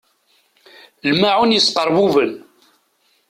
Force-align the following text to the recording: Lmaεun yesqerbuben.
Lmaεun 1.09 1.55
yesqerbuben. 1.55 2.31